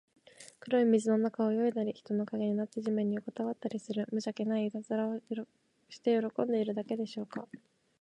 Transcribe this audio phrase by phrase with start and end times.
[0.59, 5.19] 黒い水の中を泳いだり、人の影になって地面によこたわったりする、むじゃきないたずらを
[5.91, 7.47] して喜んでいるだけでしょうか。